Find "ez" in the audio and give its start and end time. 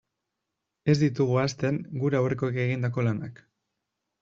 0.93-0.95